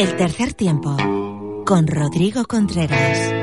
El 0.00 0.16
tercer 0.16 0.54
tiempo 0.54 0.96
con 1.66 1.86
Rodrigo 1.86 2.46
Contreras. 2.46 3.34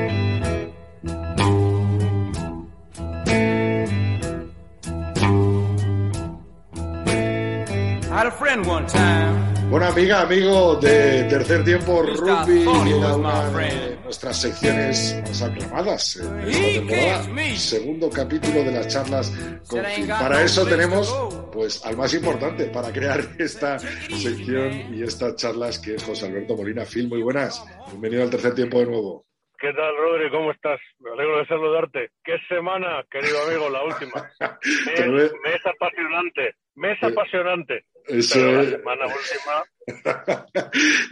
Bueno, 9.70 9.86
amiga, 9.86 10.22
amigo 10.22 10.78
de 10.78 11.26
Tercer 11.26 11.64
Tiempo 11.64 12.02
Rugby, 12.02 12.66
una 12.66 13.52
de 13.52 14.00
nuestras 14.04 14.38
secciones 14.38 15.16
más 15.28 15.42
aclamadas 15.44 16.16
en 16.16 16.50
esta 16.50 16.80
temporada. 16.80 17.56
Segundo 17.56 18.10
capítulo 18.10 18.64
de 18.64 18.72
las 18.72 18.88
charlas 18.88 19.32
con 19.68 19.82
Phil. 19.96 20.08
Para 20.08 20.42
eso 20.42 20.66
tenemos 20.66 21.14
pues 21.58 21.84
al 21.88 21.98
más 21.98 22.14
importante 22.14 22.66
para 22.66 22.94
crear 22.94 23.20
esta 23.40 23.80
sección 23.80 24.94
y 24.94 25.02
estas 25.02 25.36
charlas 25.38 25.80
que 25.80 25.96
es 25.96 26.04
José 26.04 26.28
Alberto 26.28 26.56
Molina. 26.56 26.86
Phil, 26.86 27.08
muy 27.08 27.24
buenas. 27.24 27.66
Bienvenido 27.90 28.22
al 28.22 28.30
Tercer 28.30 28.54
Tiempo 28.54 28.78
de 28.80 28.86
nuevo. 28.86 29.26
¿Qué 29.58 29.74
tal, 29.74 29.98
Rodri? 29.98 30.30
¿Cómo 30.30 30.52
estás? 30.52 30.80
Me 31.00 31.10
alegro 31.10 31.40
de 31.40 31.48
saludarte. 31.48 32.12
¿Qué 32.24 32.38
semana, 32.48 33.04
querido 33.10 33.42
amigo, 33.48 33.70
la 33.72 33.84
última? 33.84 34.30
Mes, 34.86 35.34
mes 35.44 35.66
apasionante, 35.66 36.54
mes 36.76 37.02
apasionante. 37.02 37.86
Eso 38.06 38.40
Pero 38.40 38.52
la 38.52 38.62
es. 38.62 38.70
semana 38.70 39.06
última, 39.08 40.52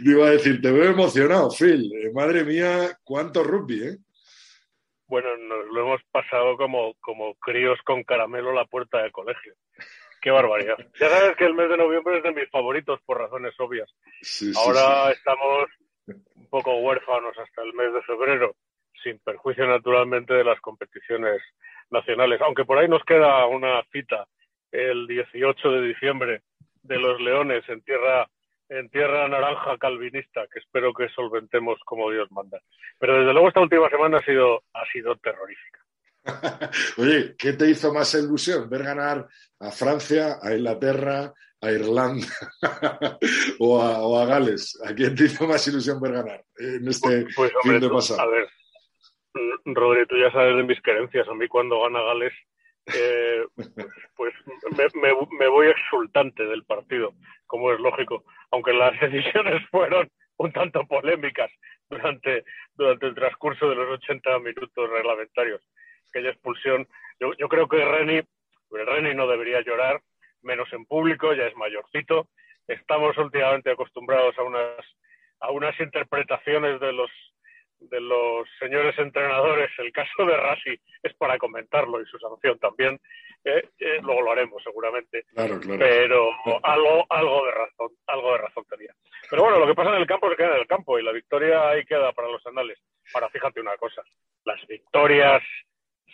Iba 0.04 0.26
a 0.28 0.30
decir, 0.30 0.62
te 0.62 0.70
veo 0.70 0.92
emocionado, 0.92 1.50
Phil. 1.50 1.92
Eh, 1.92 2.12
Madre 2.14 2.44
mía, 2.44 2.96
cuánto 3.02 3.42
rugby, 3.42 3.82
¿eh? 3.82 3.96
bueno, 5.08 5.36
nos 5.36 5.66
lo 5.72 5.80
hemos 5.80 6.00
pasado 6.12 6.56
como, 6.56 6.94
como 7.00 7.34
críos 7.34 7.78
con 7.84 8.04
caramelo 8.04 8.50
a 8.50 8.54
la 8.54 8.64
puerta 8.64 9.02
del 9.02 9.12
colegio. 9.12 9.54
Qué 10.26 10.32
barbaridad. 10.32 10.76
Ya 11.00 11.08
sabes 11.08 11.36
que 11.36 11.44
el 11.44 11.54
mes 11.54 11.68
de 11.68 11.76
noviembre 11.76 12.16
es 12.16 12.22
de 12.24 12.32
mis 12.32 12.50
favoritos 12.50 12.98
por 13.06 13.16
razones 13.16 13.54
obvias. 13.60 13.88
Sí, 14.22 14.52
sí, 14.52 14.58
Ahora 14.58 15.06
sí. 15.06 15.12
estamos 15.12 15.68
un 16.04 16.48
poco 16.50 16.76
huérfanos 16.78 17.38
hasta 17.38 17.62
el 17.62 17.72
mes 17.74 17.94
de 17.94 18.02
febrero, 18.02 18.56
sin 19.04 19.20
perjuicio 19.20 19.68
naturalmente 19.68 20.34
de 20.34 20.42
las 20.42 20.60
competiciones 20.60 21.40
nacionales. 21.90 22.40
Aunque 22.40 22.64
por 22.64 22.76
ahí 22.76 22.88
nos 22.88 23.04
queda 23.04 23.46
una 23.46 23.84
cita 23.92 24.26
el 24.72 25.06
18 25.06 25.70
de 25.70 25.82
diciembre 25.82 26.42
de 26.82 26.98
los 26.98 27.20
Leones 27.20 27.62
en 27.68 27.82
tierra 27.82 28.26
en 28.68 28.88
tierra 28.90 29.28
naranja 29.28 29.78
calvinista, 29.78 30.44
que 30.52 30.58
espero 30.58 30.92
que 30.92 31.08
solventemos 31.10 31.78
como 31.84 32.10
Dios 32.10 32.28
manda. 32.32 32.58
Pero 32.98 33.20
desde 33.20 33.32
luego 33.32 33.46
esta 33.46 33.60
última 33.60 33.88
semana 33.90 34.18
ha 34.18 34.24
sido 34.24 34.64
ha 34.74 34.84
sido 34.86 35.14
terrorífica. 35.14 35.85
Oye, 36.98 37.34
¿qué 37.38 37.52
te 37.52 37.68
hizo 37.70 37.92
más 37.92 38.12
ilusión? 38.14 38.68
¿Ver 38.68 38.82
ganar 38.82 39.26
a 39.60 39.70
Francia, 39.70 40.38
a 40.42 40.54
Inglaterra, 40.54 41.32
a 41.60 41.70
Irlanda 41.70 42.26
o, 43.60 43.80
a, 43.82 44.00
o 44.06 44.18
a 44.18 44.26
Gales? 44.26 44.78
¿A 44.84 44.94
quién 44.94 45.14
te 45.14 45.24
hizo 45.24 45.46
más 45.46 45.66
ilusión 45.68 46.00
ver 46.00 46.12
ganar 46.12 46.44
en 46.58 46.86
este 46.88 47.26
Pues 47.34 47.52
fin 47.62 47.72
hombre, 47.74 47.80
de 47.88 47.94
pasado? 47.94 48.20
a 48.20 48.26
ver, 48.26 48.48
mm, 49.34 49.74
Rodri, 49.74 50.06
tú 50.06 50.16
ya 50.18 50.30
sabes 50.32 50.56
de 50.56 50.62
mis 50.64 50.80
creencias. 50.82 51.28
A 51.28 51.34
mí 51.34 51.46
cuando 51.48 51.80
gana 51.82 52.02
Gales, 52.02 52.32
eh, 52.94 53.44
pues 54.16 54.34
me, 54.76 54.84
me- 55.00 55.28
me 55.38 55.48
voy 55.48 55.68
exultante 55.68 56.44
del 56.44 56.64
partido, 56.64 57.14
como 57.46 57.72
es 57.72 57.80
lógico. 57.80 58.24
Aunque 58.50 58.72
las 58.72 58.98
decisiones 59.00 59.62
fueron 59.70 60.10
un 60.38 60.52
tanto 60.52 60.86
polémicas 60.86 61.50
durante, 61.88 62.44
durante 62.74 63.06
el 63.06 63.14
transcurso 63.14 63.68
de 63.70 63.74
los 63.76 63.88
80 64.00 64.38
minutos 64.40 64.90
reglamentarios. 64.90 65.62
Aquella 66.10 66.30
expulsión, 66.30 66.86
yo, 67.20 67.32
yo 67.34 67.48
creo 67.48 67.68
que 67.68 67.84
Reni, 67.84 68.22
Reni 68.70 69.14
no 69.14 69.26
debería 69.26 69.60
llorar, 69.62 70.00
menos 70.42 70.72
en 70.72 70.86
público, 70.86 71.32
ya 71.34 71.46
es 71.46 71.56
mayorcito. 71.56 72.28
Estamos 72.68 73.16
últimamente 73.18 73.70
acostumbrados 73.70 74.36
a 74.38 74.42
unas, 74.42 74.84
a 75.40 75.50
unas 75.50 75.78
interpretaciones 75.80 76.80
de 76.80 76.92
los 76.92 77.10
de 77.78 78.00
los 78.00 78.48
señores 78.58 78.98
entrenadores, 78.98 79.70
el 79.78 79.92
caso 79.92 80.24
de 80.24 80.36
Rasi 80.36 80.80
es 81.02 81.14
para 81.14 81.38
comentarlo 81.38 82.00
y 82.00 82.06
su 82.06 82.18
sanción 82.18 82.58
también, 82.58 82.98
eh, 83.44 83.68
eh, 83.78 83.98
luego 84.02 84.22
lo 84.22 84.32
haremos 84.32 84.62
seguramente, 84.62 85.24
Claro, 85.34 85.60
claro. 85.60 85.78
pero 85.78 86.30
algo, 86.62 87.06
algo 87.10 87.44
de 87.44 87.50
razón, 87.52 87.88
algo 88.06 88.32
de 88.32 88.38
razón 88.38 88.64
tenía. 88.68 88.94
Pero 89.28 89.42
bueno, 89.42 89.58
lo 89.58 89.66
que 89.66 89.74
pasa 89.74 89.90
en 89.90 90.00
el 90.00 90.06
campo 90.06 90.30
se 90.30 90.36
queda 90.36 90.54
en 90.54 90.60
el 90.60 90.66
campo 90.66 90.98
y 90.98 91.02
la 91.02 91.12
victoria 91.12 91.68
ahí 91.68 91.84
queda 91.84 92.12
para 92.12 92.28
los 92.28 92.44
anales. 92.46 92.78
Ahora 93.14 93.28
fíjate 93.28 93.60
una 93.60 93.76
cosa, 93.76 94.02
las 94.44 94.66
victorias 94.66 95.42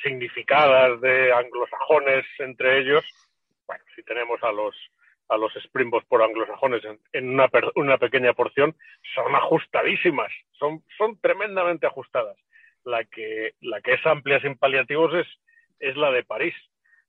significadas 0.02 1.00
de 1.00 1.32
anglosajones 1.32 2.24
entre 2.38 2.78
ellos, 2.80 3.04
bueno, 3.66 3.84
si 3.94 4.02
tenemos 4.02 4.42
a 4.42 4.52
los 4.52 4.74
a 5.28 5.36
los 5.38 5.54
Springboks 5.56 6.04
por 6.08 6.22
anglosajones 6.22 6.82
en, 7.12 7.30
una, 7.30 7.48
per- 7.48 7.72
una 7.76 7.96
pequeña 7.96 8.34
porción, 8.34 8.76
son 9.14 9.34
ajustadísimas, 9.34 10.30
son, 10.58 10.84
son 10.98 11.18
tremendamente 11.20 11.86
ajustadas. 11.86 12.36
La 12.84 13.04
que, 13.04 13.54
la 13.62 13.80
que 13.80 13.94
es 13.94 14.06
amplia 14.06 14.40
sin 14.40 14.58
paliativos 14.58 15.14
es, 15.14 15.26
es 15.80 15.96
la 15.96 16.10
de 16.10 16.24
París, 16.24 16.54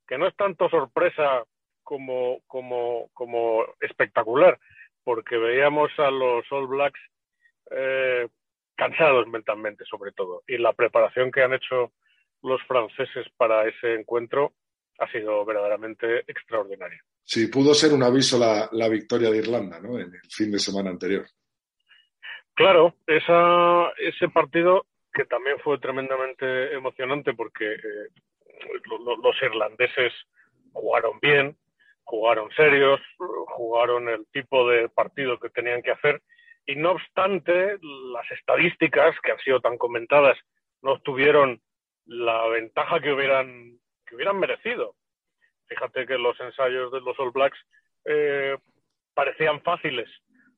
que 0.08 0.18
no 0.18 0.26
es 0.28 0.36
tanto 0.38 0.70
sorpresa 0.70 1.44
como, 1.84 2.40
como, 2.48 3.10
como 3.14 3.66
espectacular, 3.82 4.58
porque 5.04 5.36
veíamos 5.38 5.92
a 6.00 6.10
los 6.10 6.50
All 6.50 6.68
Blacks 6.68 7.02
eh, 7.72 8.30
cansados 8.76 9.28
mentalmente, 9.28 9.84
sobre 9.84 10.14
todo, 10.14 10.44
y 10.48 10.58
la 10.60 10.72
preparación 10.72 11.30
que 11.30 11.42
han 11.42 11.54
hecho 11.54 11.92
los 12.44 12.62
franceses 12.68 13.26
para 13.38 13.68
ese 13.68 13.96
encuentro 13.96 14.54
ha 15.00 15.12
sido 15.12 15.44
verdaderamente 15.46 16.20
extraordinaria. 16.28 17.02
Sí, 17.24 17.48
pudo 17.48 17.74
ser 17.74 17.94
un 17.94 18.04
aviso 18.04 18.38
la, 18.38 18.70
la 18.74 18.90
victoria 18.90 19.30
de 19.32 19.38
Irlanda, 19.38 19.80
¿no? 19.80 19.98
En 19.98 20.14
el 20.14 20.22
fin 20.30 20.52
de 20.52 20.60
semana 20.60 20.90
anterior. 20.92 21.26
Claro, 22.56 22.96
esa, 23.08 23.90
ese 23.98 24.30
partido 24.30 24.86
que 25.14 25.26
también 25.26 25.58
fue 25.64 25.80
tremendamente 25.80 26.74
emocionante 26.74 27.34
porque 27.34 27.74
eh, 27.74 28.10
lo- 28.86 29.00
lo- 29.00 29.18
los 29.18 29.36
irlandeses 29.42 30.14
jugaron 30.72 31.20
bien, 31.20 31.58
jugaron 32.04 32.52
serios, 32.56 33.00
jugaron 33.18 34.10
el 34.10 34.26
tipo 34.32 34.68
de 34.70 34.90
partido 34.90 35.40
que 35.40 35.50
tenían 35.50 35.82
que 35.82 35.92
hacer 35.92 36.22
y 36.66 36.76
no 36.76 36.92
obstante 36.92 37.78
las 37.82 38.30
estadísticas 38.32 39.16
que 39.22 39.32
han 39.32 39.40
sido 39.40 39.60
tan 39.62 39.78
comentadas 39.78 40.38
no 40.82 40.94
obtuvieron 40.94 41.62
la 42.06 42.48
ventaja 42.48 43.00
que 43.00 43.12
hubieran 43.14 43.80
que 44.06 44.16
hubieran 44.16 44.40
merecido. 44.40 44.96
Fíjate 45.68 46.06
que 46.06 46.18
los 46.18 46.40
ensayos 46.40 46.92
de 46.92 47.02
los 47.02 47.18
All 47.20 47.32
Blacks 47.32 47.58
eh, 48.06 48.58
parecían 49.14 49.62
fáciles 49.62 50.10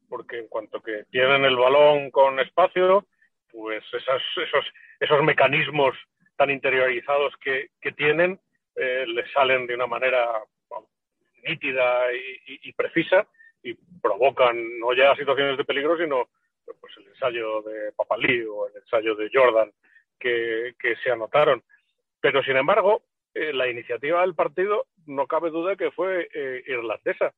porque 0.10 0.40
en 0.40 0.48
cuanto 0.48 0.82
que 0.82 1.06
tienen 1.12 1.46
el 1.46 1.56
balón 1.56 2.12
con 2.12 2.40
espacio, 2.40 3.06
pues 3.52 3.84
esas, 3.94 4.22
esos, 4.38 4.66
esos 5.00 5.24
mecanismos 5.24 5.96
tan 6.36 6.50
interiorizados 6.52 7.34
que, 7.38 7.70
que 7.82 7.92
tienen 7.92 8.40
eh, 8.76 9.06
les 9.08 9.32
salen 9.32 9.66
de 9.68 9.76
una 9.76 9.88
manera 9.88 10.28
nítida 11.48 12.12
y, 12.14 12.54
y- 12.54 12.60
y 12.70 12.74
precisa 12.74 13.28
y 13.64 13.74
provocan 14.02 14.80
no 14.80 14.94
ya 14.94 15.16
situaciones 15.16 15.58
de 15.58 15.66
peligro, 15.66 15.98
sino 15.98 16.30
pues, 16.80 16.94
el 16.98 17.08
ensayo 17.08 17.62
de 17.62 17.92
Papalí 17.94 18.42
o 18.44 18.68
el 18.68 18.76
ensayo 18.78 19.16
de 19.16 19.30
Jordan 19.34 19.72
que, 20.20 20.74
que 20.80 20.96
se 20.98 21.12
anotaron. 21.12 21.64
Pero, 22.22 22.44
sin 22.44 22.58
embargo, 22.58 23.04
eh, 23.34 23.54
la 23.54 23.68
iniciativa 23.68 24.22
del 24.22 24.36
partido 24.36 24.86
no 25.06 25.28
cabe 25.28 25.50
duda 25.50 25.76
que 25.76 25.92
fue 25.92 26.28
eh, 26.34 26.64
irlandesa. 26.68 27.34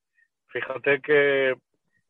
Fíjate 0.47 1.01
que 1.01 1.55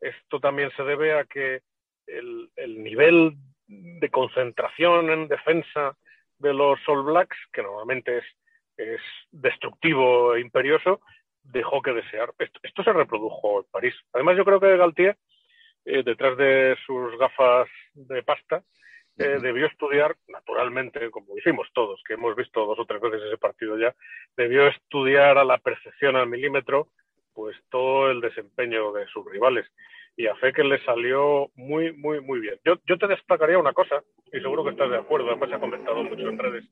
esto 0.02 0.40
también 0.40 0.72
se 0.76 0.84
debe 0.84 1.14
a 1.14 1.26
que 1.26 1.62
el, 2.06 2.50
el 2.56 2.84
nivel 2.84 3.34
de 3.68 4.10
concentración 4.10 5.10
en 5.10 5.28
defensa 5.28 5.98
de 6.38 6.54
los 6.54 6.80
All 6.88 7.04
Blacks, 7.04 7.38
que 7.52 7.64
normalmente 7.64 8.20
es, 8.20 8.26
es 8.78 9.02
destructivo 9.32 10.36
e 10.36 10.42
imperioso, 10.42 11.02
dejó 11.44 11.82
que 11.82 11.94
desear. 11.94 12.34
Esto, 12.38 12.60
esto 12.64 12.84
se 12.84 12.94
reprodujo 12.94 13.60
en 13.60 13.66
París. 13.72 13.96
Además, 14.14 14.38
yo 14.38 14.46
creo 14.46 14.60
que 14.60 14.78
Galtier, 14.78 15.18
eh, 15.86 16.04
detrás 16.04 16.38
de 16.38 16.78
sus 16.86 17.18
gafas 17.18 17.68
de 17.94 18.22
pasta, 18.24 18.64
eh, 19.18 19.40
debió 19.42 19.66
estudiar, 19.66 20.16
naturalmente, 20.28 21.10
como 21.10 21.38
hicimos 21.38 21.68
todos, 21.74 22.02
que 22.08 22.14
hemos 22.14 22.36
visto 22.36 22.66
dos 22.66 22.78
o 22.78 22.86
tres 22.86 23.02
veces 23.02 23.24
ese 23.24 23.38
partido 23.38 23.78
ya, 23.78 23.96
debió 24.36 24.68
estudiar 24.68 25.38
a 25.38 25.44
la 25.44 25.58
percepción 25.58 26.16
al 26.16 26.28
milímetro 26.28 26.90
pues 27.34 27.56
todo 27.70 28.10
el 28.10 28.22
desempeño 28.22 28.92
de 28.94 29.08
sus 29.08 29.26
rivales. 29.26 29.66
Y 30.16 30.26
a 30.26 30.36
fe 30.36 30.52
que 30.52 30.64
le 30.64 30.84
salió 30.84 31.52
muy, 31.56 31.94
muy, 31.94 32.20
muy 32.22 32.40
bien. 32.40 32.60
Yo, 32.66 32.80
yo 32.88 32.98
te 32.98 33.06
destacaría 33.08 33.60
una 33.60 33.74
cosa, 33.74 34.04
y 34.34 34.40
seguro 34.40 34.64
que 34.64 34.72
estás 34.72 34.90
de 34.90 34.98
acuerdo, 34.98 35.28
además 35.28 35.50
se 35.50 35.56
ha 35.56 35.60
comentado 35.60 36.04
mucho 36.04 36.28
en 36.28 36.40
redes, 36.40 36.66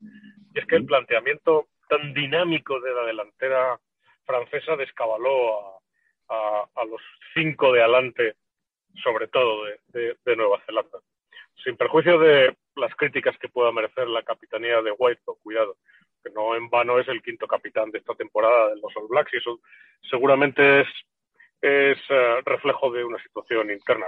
y 0.54 0.58
es 0.58 0.66
que 0.66 0.76
el 0.76 0.86
planteamiento 0.86 1.68
tan 1.88 2.12
dinámico 2.12 2.80
de 2.80 2.92
la 2.92 3.02
delantera 3.04 3.78
francesa 4.24 4.74
descabaló 4.74 5.60
a, 5.60 5.78
a, 6.28 6.68
a 6.74 6.84
los 6.84 7.00
cinco 7.34 7.72
de 7.72 7.82
adelante, 7.82 8.34
sobre 9.04 9.28
todo 9.28 9.64
de, 9.64 9.78
de, 9.88 10.16
de 10.24 10.36
Nueva 10.36 10.60
Zelanda 10.66 10.98
sin 11.62 11.76
perjuicio 11.76 12.18
de 12.18 12.56
las 12.76 12.94
críticas 12.94 13.36
que 13.38 13.48
pueda 13.48 13.72
merecer 13.72 14.08
la 14.08 14.22
capitanía 14.22 14.82
de 14.82 14.92
Whitlock, 14.92 15.40
cuidado, 15.42 15.76
que 16.22 16.30
no 16.30 16.54
en 16.56 16.68
vano 16.68 16.98
es 16.98 17.08
el 17.08 17.22
quinto 17.22 17.46
capitán 17.46 17.90
de 17.90 17.98
esta 17.98 18.14
temporada 18.14 18.70
de 18.70 18.80
los 18.80 18.96
All 18.96 19.08
Blacks 19.08 19.32
y 19.34 19.38
eso 19.38 19.60
seguramente 20.10 20.80
es, 20.80 20.88
es 21.60 21.98
uh, 22.10 22.42
reflejo 22.44 22.90
de 22.90 23.04
una 23.04 23.22
situación 23.22 23.70
interna. 23.70 24.06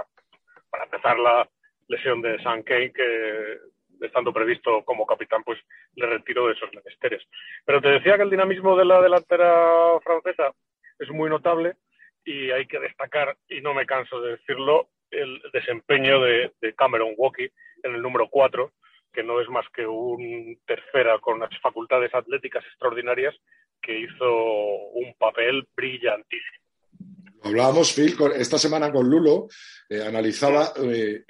para 0.69 0.85
empezar 0.85 1.17
la 1.17 1.49
lesión 1.87 2.21
de 2.21 2.41
San 2.43 2.61
Kane, 2.63 2.93
que 2.93 3.57
estando 4.01 4.31
previsto 4.31 4.83
como 4.85 5.05
capitán, 5.05 5.43
pues 5.43 5.59
le 5.95 6.05
retiro 6.05 6.47
de 6.47 6.53
esos 6.53 6.71
menesteres. 6.73 7.23
Pero 7.65 7.81
te 7.81 7.89
decía 7.89 8.15
que 8.15 8.23
el 8.23 8.29
dinamismo 8.29 8.77
de 8.77 8.85
la 8.85 9.01
delantera 9.01 9.99
francesa 10.03 10.53
es 10.99 11.09
muy 11.09 11.29
notable 11.29 11.75
y 12.23 12.51
hay 12.51 12.67
que 12.67 12.79
destacar, 12.79 13.35
y 13.47 13.61
no 13.61 13.73
me 13.73 13.85
canso 13.85 14.21
de 14.21 14.37
decirlo, 14.37 14.89
el 15.11 15.41
desempeño 15.53 16.21
de, 16.21 16.51
Cameron 16.77 17.13
Walkie 17.17 17.51
en 17.83 17.95
el 17.95 18.01
número 18.01 18.27
4, 18.29 18.71
que 19.13 19.23
no 19.23 19.41
es 19.41 19.49
más 19.49 19.65
que 19.73 19.85
un 19.85 20.59
tercera 20.65 21.19
con 21.19 21.35
unas 21.35 21.49
facultades 21.61 22.13
atléticas 22.13 22.63
extraordinarias 22.65 23.35
que 23.81 23.99
hizo 23.99 24.25
un 24.93 25.13
papel 25.17 25.67
brillantísimo. 25.75 26.59
Hablábamos, 27.43 27.93
Phil, 27.93 28.15
esta 28.35 28.57
semana 28.57 28.91
con 28.91 29.09
Lulo, 29.09 29.47
eh, 29.87 30.03
analizaba 30.05 30.73
eh, 30.83 31.23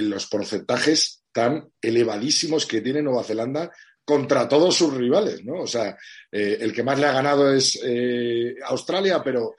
los 0.00 0.26
porcentajes 0.26 1.24
tan 1.32 1.70
elevadísimos 1.80 2.66
que 2.66 2.80
tiene 2.80 3.02
Nueva 3.02 3.22
Zelanda 3.22 3.70
contra 4.04 4.48
todos 4.48 4.74
sus 4.74 4.92
rivales, 4.94 5.44
¿no? 5.44 5.60
O 5.60 5.66
sea, 5.66 5.96
eh, 6.30 6.58
el 6.60 6.72
que 6.72 6.82
más 6.82 6.98
le 6.98 7.06
ha 7.06 7.12
ganado 7.12 7.54
es 7.54 7.80
Australia, 8.64 9.22
pero 9.24 9.54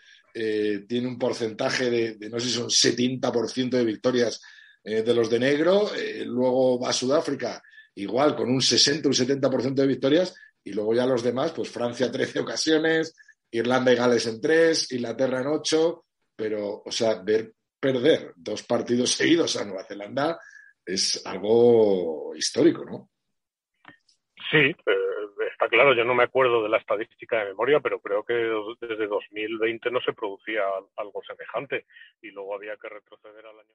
tiene 0.88 1.08
un 1.08 1.18
porcentaje 1.18 1.90
de, 1.90 2.30
no 2.30 2.40
sé 2.40 2.48
si 2.48 2.54
son 2.54 2.70
70% 2.70 3.70
de 3.70 3.86
victorias 3.86 4.42
de 4.84 5.14
los 5.14 5.30
de 5.30 5.40
negro. 5.40 5.90
luego 6.26 6.80
va 6.80 6.92
Sudáfrica, 6.92 7.64
igual, 7.96 8.36
con 8.36 8.50
un 8.50 8.62
60, 8.62 9.08
un 9.08 9.14
70% 9.14 9.74
de 9.74 9.88
victorias. 9.88 10.36
Y 10.64 10.74
luego 10.74 10.94
ya 10.94 11.06
los 11.06 11.24
demás, 11.24 11.52
pues 11.52 11.70
Francia 11.70 12.12
13 12.12 12.40
ocasiones, 12.40 13.16
Irlanda 13.52 13.94
y 13.94 13.96
Gales 13.96 14.26
en 14.28 14.42
tres, 14.42 14.92
Inglaterra 14.92 15.42
en 15.42 15.48
ocho, 15.48 16.06
pero, 16.36 16.84
o 16.86 16.92
sea, 16.92 17.22
ver 17.22 17.54
perder 17.86 18.34
dos 18.36 18.64
partidos 18.64 19.12
seguidos 19.12 19.58
a 19.58 19.66
Nueva 19.66 19.84
Zelanda 19.84 20.40
es 20.84 21.24
algo 21.26 22.36
histórico, 22.36 22.84
¿no? 22.84 23.12
Sí, 24.50 24.58
eh, 24.58 25.25
está 25.66 25.76
claro, 25.76 25.96
yo 25.96 26.04
no 26.06 26.14
me 26.14 26.24
acuerdo 26.24 26.64
de 26.64 26.70
la 26.70 26.78
estadística 26.78 27.40
de 27.40 27.46
memoria, 27.46 27.80
pero 27.80 28.00
creo 28.00 28.24
que 28.24 28.34
desde 28.34 29.08
2020 29.08 29.92
no 29.92 30.00
se 30.02 30.14
producía 30.14 30.62
algo 30.98 31.22
semejante 31.28 31.86
y 32.22 32.32
luego 32.32 32.56
había 32.56 32.76
que 32.78 32.90
retroceder 32.90 33.46
al 33.46 33.60
año. 33.60 33.74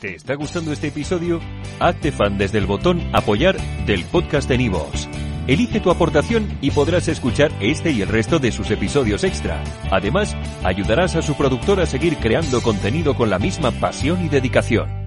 ¿Te 0.00 0.14
está 0.14 0.34
gustando 0.34 0.72
este 0.72 0.88
episodio? 0.88 1.40
Hazte 1.80 2.12
fan 2.12 2.36
desde 2.38 2.58
el 2.58 2.66
botón 2.66 3.00
apoyar 3.14 3.56
del 3.86 4.04
podcast 4.04 4.48
de 4.48 4.58
Nivos. 4.58 5.08
Elige 5.48 5.80
tu 5.80 5.90
aportación 5.90 6.58
y 6.60 6.72
podrás 6.72 7.08
escuchar 7.08 7.50
este 7.60 7.90
y 7.92 8.02
el 8.02 8.08
resto 8.08 8.38
de 8.38 8.52
sus 8.52 8.70
episodios 8.70 9.24
extra. 9.24 9.62
Además, 9.90 10.36
ayudarás 10.64 11.16
a 11.16 11.22
su 11.22 11.36
productor 11.36 11.80
a 11.80 11.86
seguir 11.86 12.16
creando 12.16 12.60
contenido 12.60 13.14
con 13.14 13.30
la 13.30 13.38
misma 13.38 13.70
pasión 13.70 14.24
y 14.24 14.28
dedicación. 14.28 15.05